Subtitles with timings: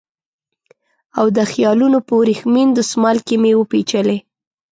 [1.19, 4.17] او د خیالونو په وریښمین دسمال کې مې وپېچلې